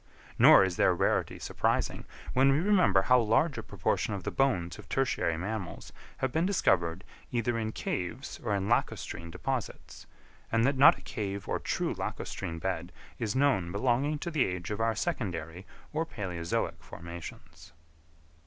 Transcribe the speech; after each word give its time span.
Nor 0.39 0.63
is 0.63 0.77
their 0.77 0.95
rarity 0.95 1.37
surprising, 1.37 2.05
when 2.33 2.51
we 2.51 2.57
remember 2.59 3.03
how 3.03 3.19
large 3.19 3.59
a 3.59 3.61
proportion 3.61 4.15
of 4.15 4.23
the 4.23 4.31
bones 4.31 4.79
of 4.79 4.89
tertiary 4.89 5.37
mammals 5.37 5.93
have 6.17 6.31
been 6.31 6.43
discovered 6.43 7.03
either 7.31 7.59
in 7.59 7.71
caves 7.71 8.39
or 8.43 8.55
in 8.55 8.67
lacustrine 8.67 9.29
deposits; 9.29 10.07
and 10.51 10.65
that 10.65 10.75
not 10.75 10.97
a 10.97 11.01
cave 11.01 11.47
or 11.47 11.59
true 11.59 11.93
lacustrine 11.93 12.57
bed 12.57 12.91
is 13.19 13.35
known 13.35 13.71
belonging 13.71 14.17
to 14.17 14.31
the 14.31 14.43
age 14.45 14.71
of 14.71 14.81
our 14.81 14.95
secondary 14.95 15.67
or 15.93 16.03
palæozoic 16.03 16.79
formations. 16.79 17.71